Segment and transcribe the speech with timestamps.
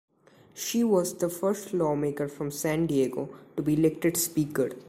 [0.55, 4.71] She was the first lawmaker from San Diego to be elected Speaker.